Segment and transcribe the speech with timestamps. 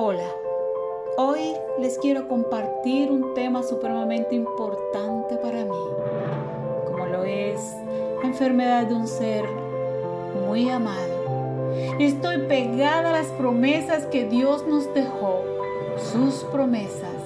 [0.00, 0.30] Hola,
[1.16, 5.84] hoy les quiero compartir un tema supremamente importante para mí,
[6.86, 7.58] como lo es
[8.22, 9.44] la enfermedad de un ser
[10.46, 11.72] muy amado.
[11.98, 15.42] Estoy pegada a las promesas que Dios nos dejó,
[16.12, 17.16] sus promesas.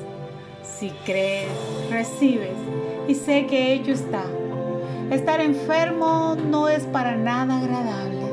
[0.63, 1.51] Si crees,
[1.91, 2.57] recibes
[3.07, 4.25] y sé que ello está.
[5.11, 8.32] Estar enfermo no es para nada agradable.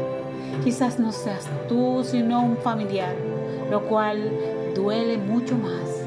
[0.63, 3.15] Quizás no seas tú, sino un familiar
[3.69, 4.31] lo cual
[4.75, 6.03] duele mucho más.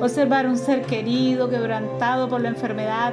[0.00, 3.12] Observar un ser querido quebrantado por la enfermedad,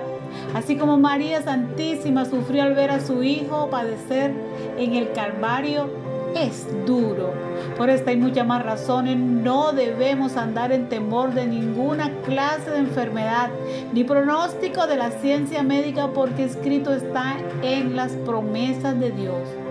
[0.53, 4.31] así como María Santísima sufrió al ver a su hijo padecer
[4.77, 5.89] en el Calvario,
[6.35, 7.33] es duro.
[7.77, 12.79] Por esta y muchas más razones no debemos andar en temor de ninguna clase de
[12.79, 13.49] enfermedad
[13.93, 19.64] ni pronóstico de la ciencia médica porque escrito está en las promesas de Dios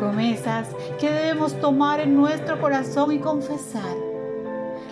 [0.00, 0.66] promesas
[0.98, 3.96] que debemos tomar en nuestro corazón y confesar.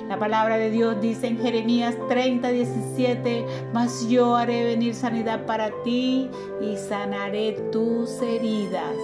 [0.06, 5.70] La palabra de Dios dice en Jeremías 30, 17, mas yo haré venir sanidad para
[5.82, 8.94] ti y sanaré tus heridas.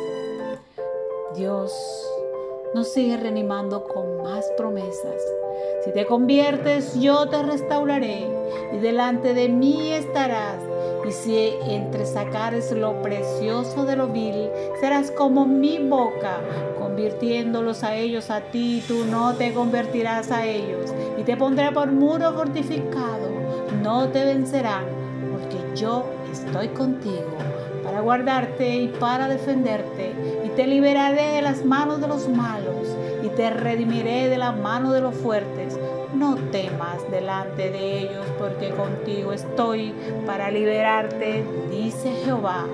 [1.34, 1.72] Dios
[2.74, 5.22] nos sigue reanimando con más promesas.
[5.84, 8.28] Si te conviertes, yo te restauraré
[8.72, 10.58] y delante de mí estarás
[11.06, 14.48] y si entre sacares lo precioso de lo vil,
[14.80, 16.38] serás como mi boca,
[16.78, 20.94] convirtiéndolos a ellos a ti, tú no te convertirás a ellos.
[21.18, 23.28] Y te pondré por muro fortificado,
[23.82, 24.84] no te vencerán,
[25.30, 27.36] porque yo estoy contigo
[27.82, 32.88] para guardarte y para defenderte, y te liberaré de las manos de los malos,
[33.22, 35.78] y te redimiré de la mano de los fuertes
[36.14, 39.92] no temas delante de ellos, porque contigo estoy
[40.26, 42.66] para liberarte, dice Jehová.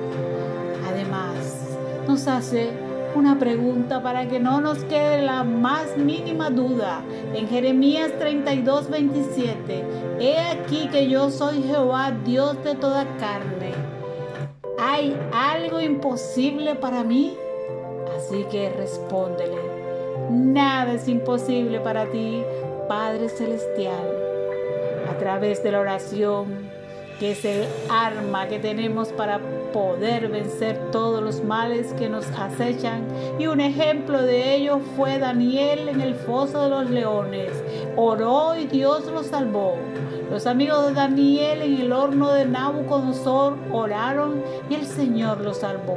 [0.89, 2.71] Además, nos hace
[3.15, 7.03] una pregunta para que no nos quede la más mínima duda.
[7.35, 9.85] En Jeremías 32, 27,
[10.21, 13.73] He aquí que yo soy Jehová, Dios de toda carne.
[14.79, 17.35] ¿Hay algo imposible para mí?
[18.17, 19.57] Así que respóndele,
[20.31, 22.43] nada es imposible para ti
[22.91, 24.11] Padre Celestial,
[25.09, 26.69] a través de la oración,
[27.21, 29.39] que es el arma que tenemos para
[29.73, 33.07] poder vencer todos los males que nos acechan.
[33.39, 37.53] Y un ejemplo de ello fue Daniel en el foso de los leones.
[37.95, 39.77] Oró y Dios lo salvó.
[40.29, 45.97] Los amigos de Daniel en el horno de Nabucodonosor oraron y el Señor lo salvó.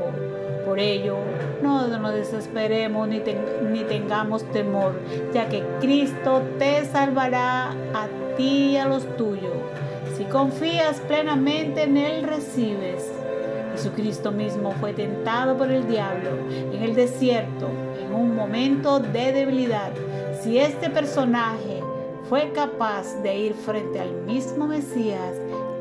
[0.65, 1.17] Por ello,
[1.61, 3.21] no nos desesperemos ni,
[3.71, 4.99] ni tengamos temor,
[5.33, 8.07] ya que Cristo te salvará a
[8.37, 9.53] ti y a los tuyos.
[10.17, 13.11] Si confías plenamente en Él, recibes.
[13.73, 17.67] Jesucristo mismo fue tentado por el diablo en el desierto,
[17.99, 19.91] en un momento de debilidad.
[20.41, 21.81] Si este personaje
[22.29, 25.35] fue capaz de ir frente al mismo Mesías,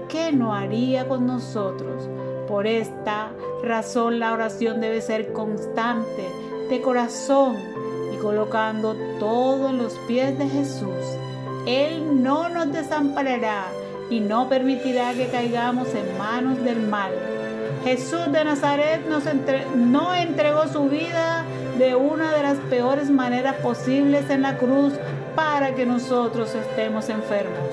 [0.09, 2.09] ¿qué no haría con nosotros?
[2.53, 3.31] Por esta
[3.65, 6.29] razón la oración debe ser constante,
[6.69, 7.57] de corazón
[8.13, 11.17] y colocando todo en los pies de Jesús.
[11.67, 13.69] Él no nos desamparará
[14.11, 17.13] y no permitirá que caigamos en manos del mal.
[17.85, 19.01] Jesús de Nazaret
[19.75, 21.47] no entregó su vida
[21.79, 24.93] de una de las peores maneras posibles en la cruz
[25.35, 27.71] para que nosotros estemos enfermos.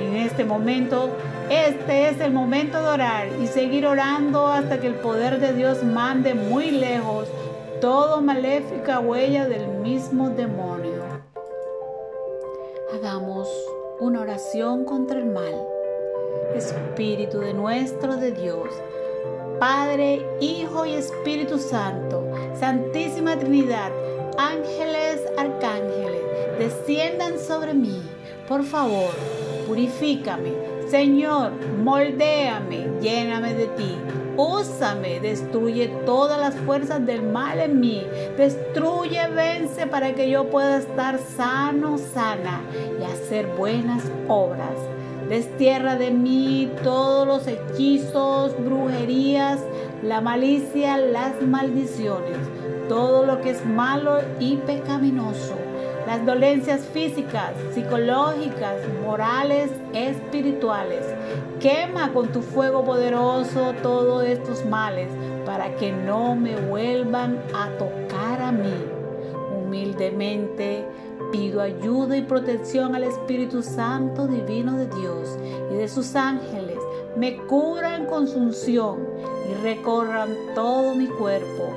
[0.00, 1.10] En este momento
[1.50, 5.82] este es el momento de orar y seguir orando hasta que el poder de Dios
[5.82, 7.26] mande muy lejos
[7.80, 11.02] toda maléfica huella del mismo demonio.
[12.94, 13.48] Hagamos
[13.98, 15.54] una oración contra el mal.
[16.54, 18.68] Espíritu de nuestro de Dios,
[19.58, 22.24] Padre, Hijo y Espíritu Santo,
[22.58, 23.90] Santísima Trinidad,
[24.38, 26.22] ángeles, arcángeles,
[26.58, 28.02] desciendan sobre mí.
[28.48, 29.10] Por favor,
[29.66, 31.52] purifícame Señor,
[31.84, 33.96] moldéame, lléname de ti.
[34.36, 38.04] Úsame, destruye todas las fuerzas del mal en mí.
[38.36, 42.62] Destruye, vence para que yo pueda estar sano, sana
[42.98, 44.74] y hacer buenas obras.
[45.28, 49.60] Destierra de mí todos los hechizos, brujerías,
[50.02, 52.38] la malicia, las maldiciones,
[52.88, 55.69] todo lo que es malo y pecaminoso
[56.06, 61.04] las dolencias físicas, psicológicas, morales, espirituales.
[61.60, 65.08] Quema con tu fuego poderoso todos estos males
[65.44, 68.74] para que no me vuelvan a tocar a mí.
[69.56, 70.84] Humildemente
[71.30, 75.38] pido ayuda y protección al Espíritu Santo Divino de Dios
[75.70, 76.78] y de sus ángeles.
[77.16, 81.68] Me curan con y recorran todo mi cuerpo,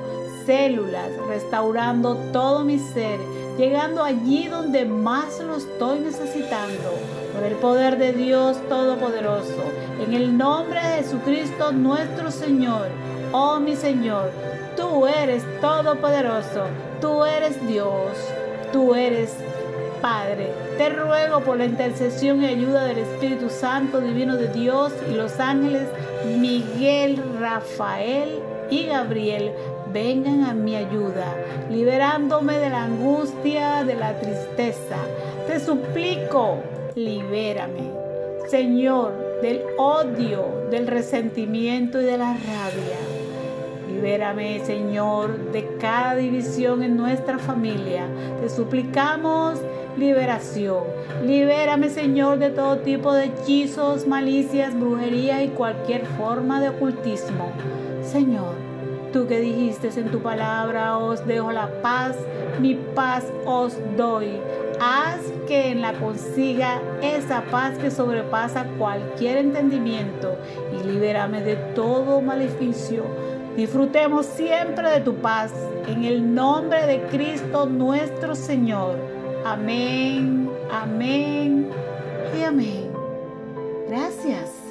[0.46, 3.18] células, restaurando todo mi ser
[3.58, 6.90] llegando allí donde más lo estoy necesitando.
[7.34, 9.64] Por el poder de Dios Todopoderoso,
[10.00, 12.88] en el nombre de Jesucristo nuestro Señor,
[13.32, 14.30] oh mi Señor,
[14.76, 16.64] tú eres todopoderoso,
[17.00, 18.12] tú eres Dios,
[18.72, 19.34] tú eres
[20.00, 25.14] Padre, te ruego por la intercesión y ayuda del Espíritu Santo Divino de Dios y
[25.14, 25.88] los ángeles
[26.38, 29.52] Miguel, Rafael y Gabriel
[29.94, 31.36] vengan a mi ayuda,
[31.70, 34.96] liberándome de la angustia, de la tristeza.
[35.46, 36.58] Te suplico,
[36.96, 37.92] libérame,
[38.48, 42.98] Señor, del odio, del resentimiento y de la rabia.
[43.88, 48.04] Libérame, Señor, de cada división en nuestra familia.
[48.40, 49.60] Te suplicamos
[49.96, 50.82] liberación.
[51.24, 57.52] Libérame, Señor, de todo tipo de hechizos, malicias, brujería y cualquier forma de ocultismo.
[58.02, 58.73] Señor,
[59.14, 62.16] tú que dijiste en tu palabra, os dejo la paz,
[62.60, 64.40] mi paz os doy.
[64.80, 70.36] Haz que en la consiga esa paz que sobrepasa cualquier entendimiento
[70.72, 73.04] y libérame de todo maleficio.
[73.56, 75.52] Disfrutemos siempre de tu paz
[75.86, 78.96] en el nombre de Cristo nuestro Señor.
[79.46, 81.68] Amén, amén
[82.36, 82.90] y amén.
[83.88, 84.63] Gracias.